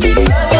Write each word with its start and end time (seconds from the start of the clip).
Thank. 0.00 0.57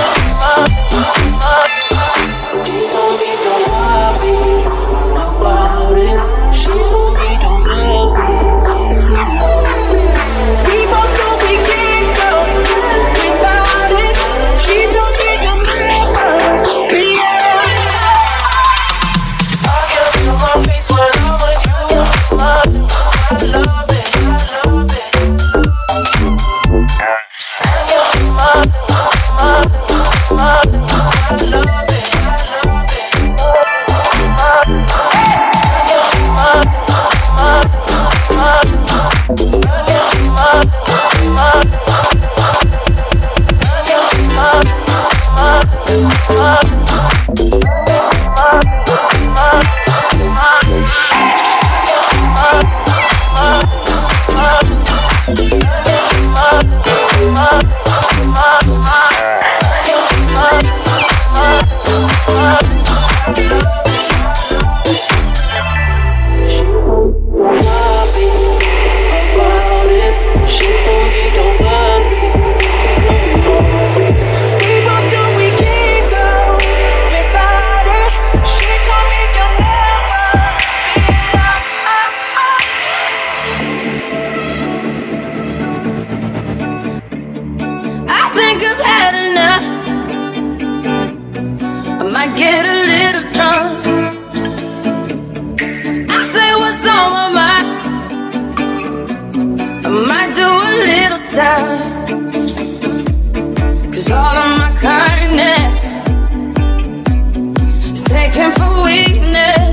looking 108.38 108.53
for 108.53 108.84
weakness. 108.84 109.67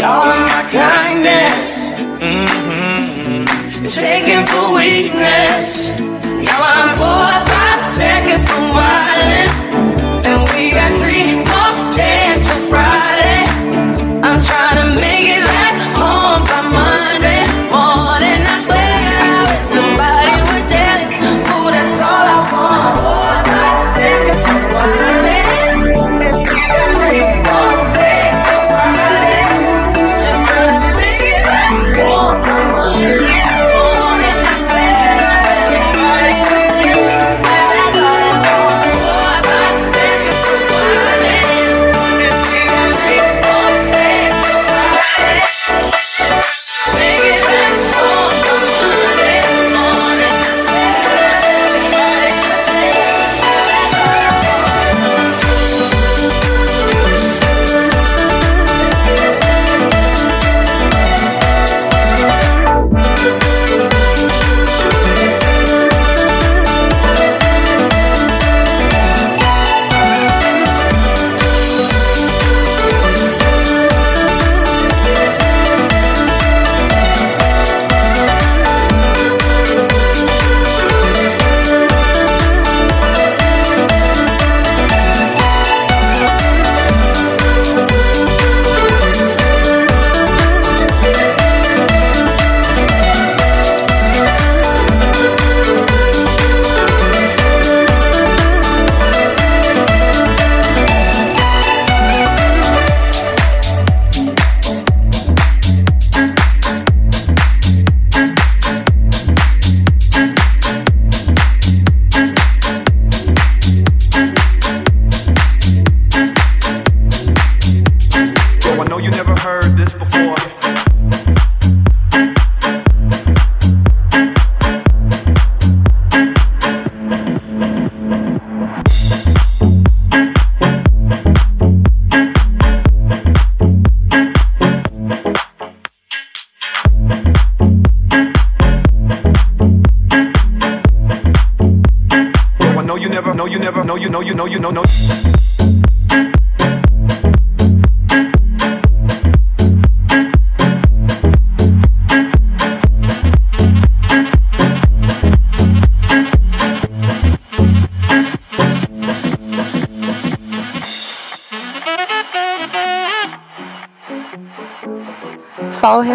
See, 0.00 0.06
all 0.06 0.24
of 0.24 0.40
my 0.48 0.64
kindness. 0.72 1.92
Mm-hmm, 2.24 3.44
taken 3.84 4.46
for 4.48 4.72
weakness. 4.72 5.92
Now 6.40 6.56
I'm 6.56 6.96
four 6.96 7.20
or 7.36 7.44
five 7.44 7.84
seconds 7.84 8.48
from 8.48 8.64
wildin', 8.72 9.49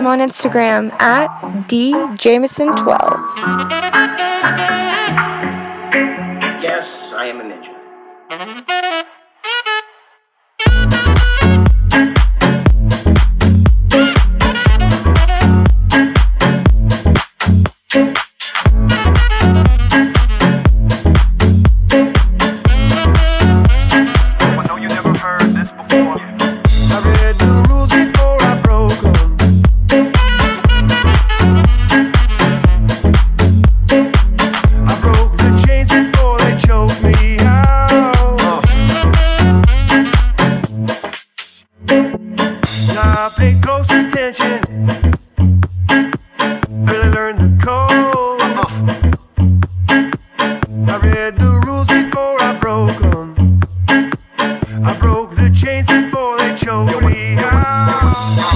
Him 0.05 0.11
on 0.11 0.19
Instagram 0.19 0.93
at 1.01 1.29
djameson12. 1.67 3.01
Yes, 6.61 7.11
I 7.13 7.25
am 7.25 7.41
a 7.41 7.43
ninja. 7.43 9.05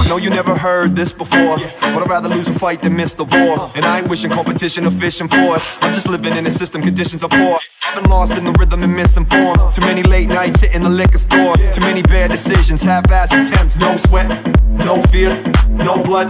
Know 0.10 0.18
you 0.18 0.30
never 0.32 0.58
heard 0.58 0.96
this 0.96 1.14
before, 1.14 1.58
but 1.58 2.02
I'd 2.04 2.10
rather 2.10 2.30
lose 2.30 2.48
a 2.48 2.54
fight 2.54 2.82
than 2.82 2.96
miss 2.96 3.14
the 3.14 3.26
war. 3.26 3.72
And 3.76 3.86
I 3.86 4.00
ain't 4.00 4.10
wishing 4.10 4.32
competition 4.32 4.86
or 4.86 4.92
fishing 4.92 5.28
for 5.28 5.58
it. 5.58 5.62
I'm 5.82 5.94
just 5.94 6.10
living 6.10 6.36
in 6.36 6.48
a 6.48 6.52
system, 6.52 6.82
conditions 6.82 7.24
are 7.24 7.30
poor. 7.30 7.60
I've 7.84 8.02
been 8.02 8.10
lost 8.10 8.38
in 8.38 8.44
the 8.44 8.52
rhythm 8.54 8.82
and 8.84 8.96
misinformed. 8.96 9.74
Too 9.74 9.82
many 9.82 10.02
late 10.04 10.28
nights 10.28 10.62
hitting 10.62 10.82
the 10.82 10.90
liquor 10.90 11.20
store. 11.20 11.56
Too 11.56 11.82
many 11.82 12.02
bad 12.02 12.32
decisions, 12.32 12.82
half-ass 12.82 13.34
attempts, 13.34 13.78
no 13.78 13.98
sweat, 13.98 14.28
no 14.68 15.02
fear, 15.04 15.30
no 15.70 16.04
blood, 16.04 16.28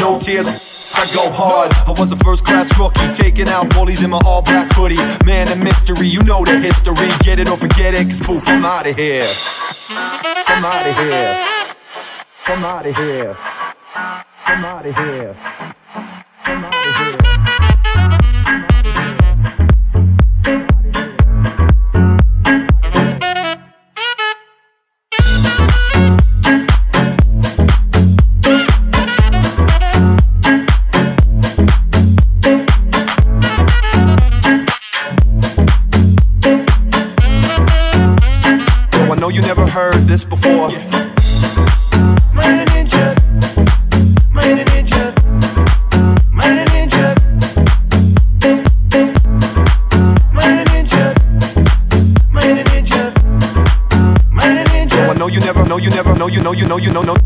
no 0.00 0.18
tears. 0.20 0.46
I 0.94 1.04
go 1.12 1.30
hard. 1.30 1.72
I 1.86 1.94
was 1.98 2.12
a 2.12 2.16
first 2.16 2.44
class 2.44 2.78
rookie, 2.78 3.10
taking 3.10 3.48
out 3.48 3.68
bullies 3.70 4.04
in 4.04 4.10
my 4.10 4.20
all 4.24 4.42
black 4.42 4.72
hoodie. 4.72 4.96
Man, 5.26 5.48
a 5.48 5.56
mystery, 5.56 6.06
you 6.06 6.22
know 6.22 6.44
the 6.44 6.58
history. 6.60 7.08
Get 7.24 7.40
it 7.40 7.48
or 7.50 7.56
forget 7.56 7.94
it, 7.94 8.06
cause 8.06 8.20
poof, 8.20 8.44
I'm 8.46 8.64
out 8.64 8.86
of 8.86 8.96
here. 8.96 9.26
I'm 9.90 10.64
out 10.64 10.86
of 10.86 10.96
here. 10.96 11.55
I'm 12.48 12.64
out 12.64 12.86
of 12.86 12.96
here. 12.96 13.36
I'm 13.96 14.64
out 14.64 14.86
of 14.86 14.94
here. 14.94 15.36
I'm 16.44 16.64
out 16.64 16.74
of 16.74 16.94
here. 16.96 17.18
Yo, 38.92 39.12
I 39.12 39.16
know 39.18 39.30
you 39.30 39.40
never 39.40 39.66
heard 39.66 40.06
this 40.06 40.22
before. 40.22 40.70
Man 40.70 41.05
know 56.46 56.52
you 56.52 56.64
know 56.68 56.76
you 56.76 56.92
know 56.92 57.00
you 57.00 57.06
know 57.06 57.14
no. 57.14 57.25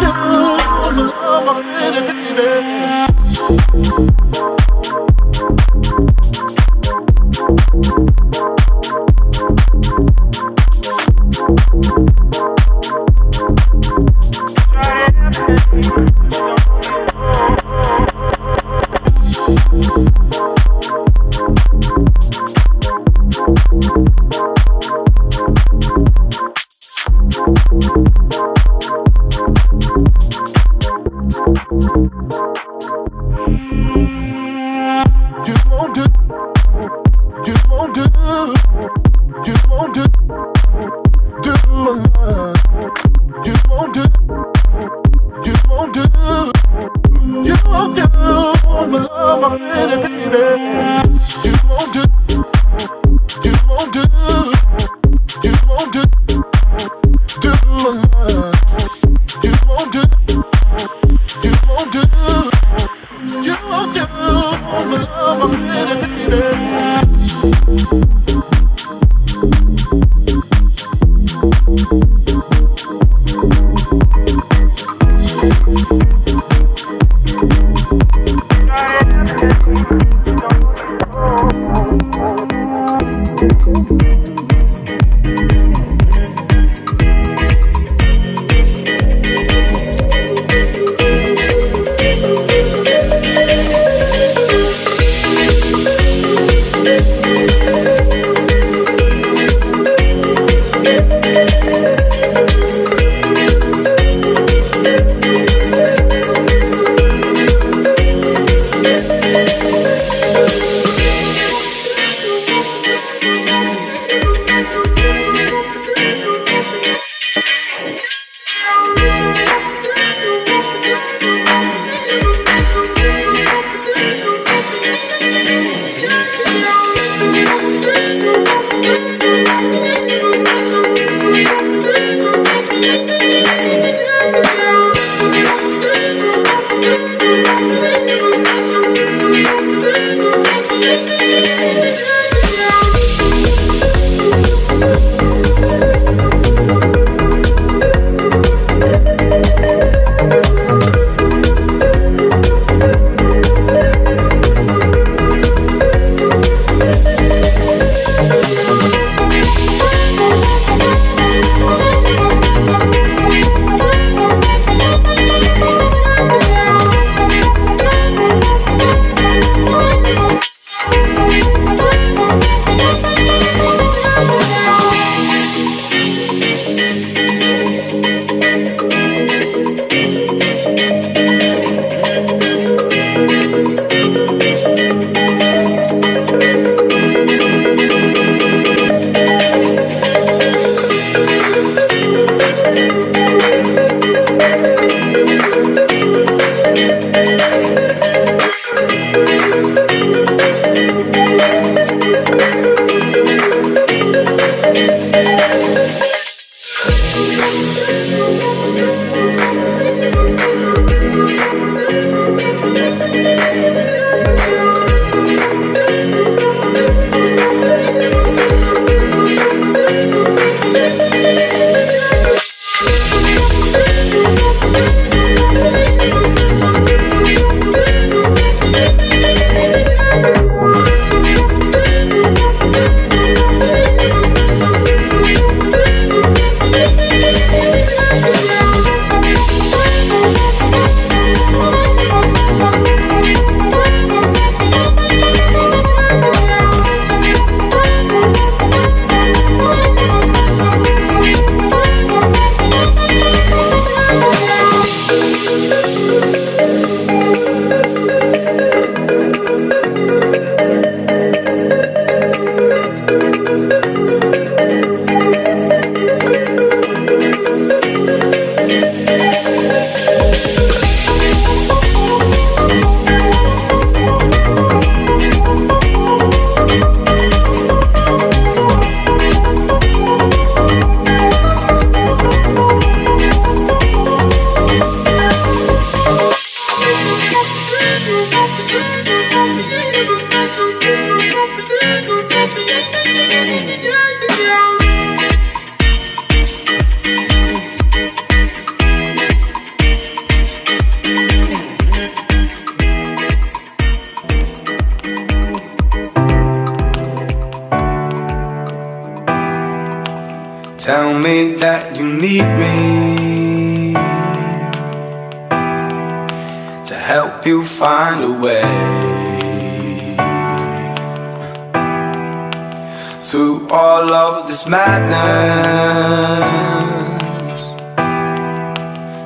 you, 0.00 0.10
no 0.96 1.44
more 1.44 1.90
than 1.92 3.13
my 49.48 49.58
baby, 49.58 50.30
baby. 50.30 51.03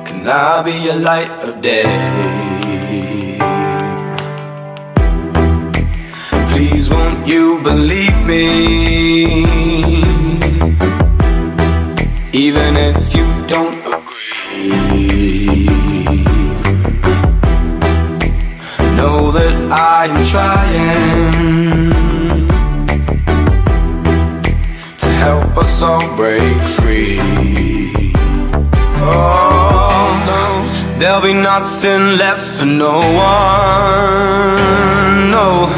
Can 0.09 0.27
I 0.27 0.63
be 0.63 0.89
a 0.89 0.95
light 0.95 1.29
of 1.43 1.61
day? 1.61 1.85
Please 6.49 6.89
won't 6.89 7.27
you 7.27 7.61
believe 7.61 8.25
me? 8.25 9.43
Even 12.33 12.75
if 12.75 13.13
you 13.13 13.25
don't 13.45 13.79
agree 13.85 15.67
Know 18.97 19.29
that 19.29 19.55
I 19.71 20.07
am 20.09 20.25
trying 20.33 21.89
To 24.97 25.07
help 25.25 25.55
us 25.55 25.81
all 25.83 26.15
break 26.15 26.59
free 26.79 27.19
Oh 29.01 29.78
for 32.59 32.65
no 32.65 32.99
one. 32.99 34.51
No. 35.31 35.69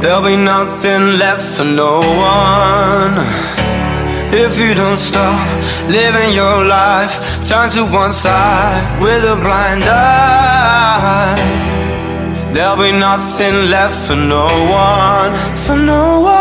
There'll 0.00 0.22
be 0.22 0.36
nothing 0.36 1.18
left 1.18 1.44
for 1.56 1.64
no 1.64 2.00
one. 2.00 3.18
If 4.32 4.58
you 4.58 4.74
don't 4.74 4.96
stop 4.98 5.46
living 5.88 6.32
your 6.32 6.64
life, 6.64 7.14
turn 7.44 7.68
to 7.72 7.84
one 7.84 8.14
side 8.14 8.98
with 9.02 9.24
a 9.24 9.36
blind 9.36 9.84
eye. 9.84 11.36
There'll 12.54 12.76
be 12.76 12.92
nothing 12.92 13.68
left 13.68 14.06
for 14.06 14.16
no 14.16 14.46
one, 14.70 15.34
for 15.64 15.76
no 15.76 16.20
one. 16.20 16.35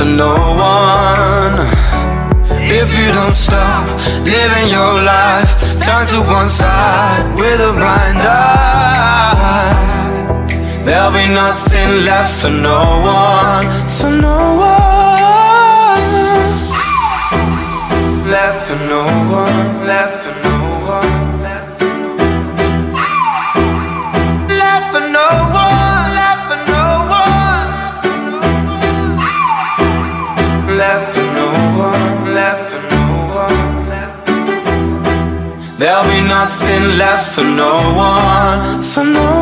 For 0.00 0.06
no 0.06 0.32
one. 0.56 1.56
If 2.80 2.88
you 2.98 3.12
don't 3.12 3.34
stop 3.34 3.84
living 4.24 4.68
your 4.70 4.94
life, 5.02 5.50
turn 5.84 6.06
to 6.12 6.20
one 6.22 6.48
side 6.48 7.22
with 7.34 7.60
a 7.60 7.72
blind 7.78 8.22
eye. 8.22 9.76
There'll 10.86 11.12
be 11.12 11.28
nothing 11.28 12.04
left 12.08 12.32
for 12.40 12.48
no 12.48 12.80
one, 13.04 13.66
for 13.98 14.10
no 14.10 14.54
one. 14.56 14.79
Nothing 36.50 36.98
left 36.98 37.34
for 37.34 37.44
no 37.44 37.74
one, 37.94 38.82
for 38.82 39.04
no 39.04 39.22
one. 39.22 39.39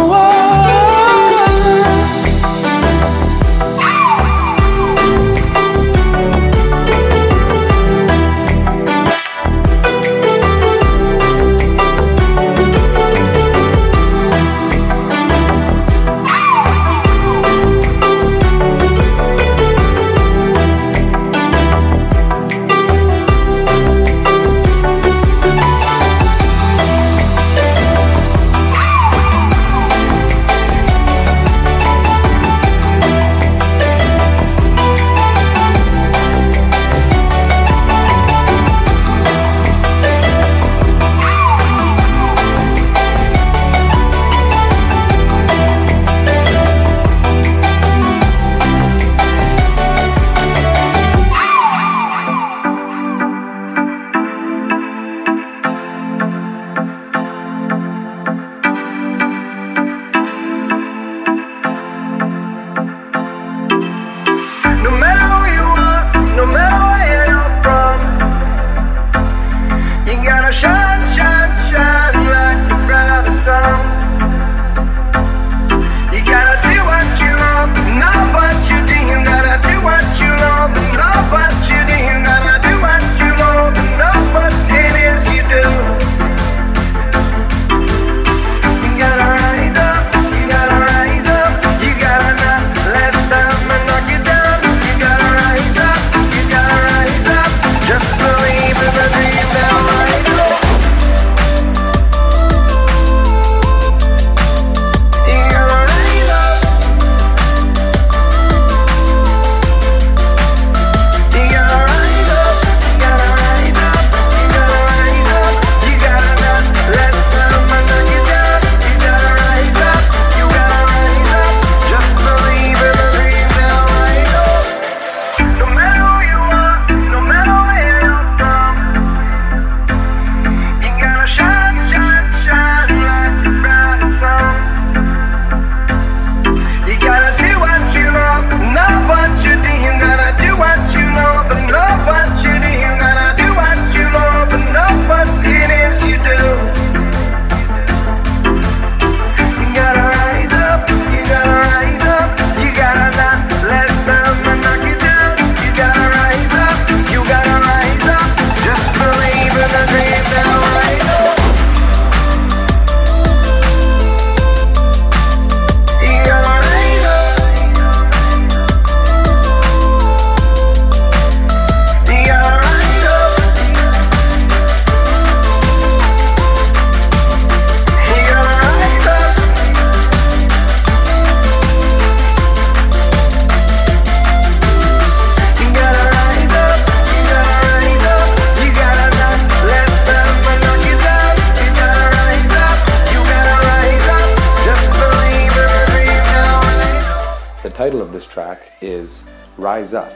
track 198.39 198.71
is 198.81 199.29
Rise 199.57 199.95
Up, 199.95 200.13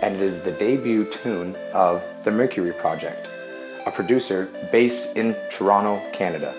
and 0.00 0.14
it 0.14 0.20
is 0.20 0.42
the 0.42 0.52
debut 0.52 1.04
tune 1.10 1.56
of 1.74 2.00
The 2.22 2.30
Mercury 2.30 2.70
Project, 2.70 3.26
a 3.84 3.90
producer 3.90 4.48
based 4.70 5.16
in 5.16 5.34
Toronto, 5.50 6.00
Canada. 6.12 6.54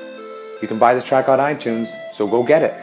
You 0.62 0.67
can 0.67 0.78
buy 0.78 0.93
this 0.93 1.06
track 1.06 1.30
on 1.30 1.39
iTunes, 1.39 1.88
so 2.12 2.28
go 2.28 2.43
get 2.43 2.62
it. 2.62 2.74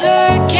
hurt 0.00 0.51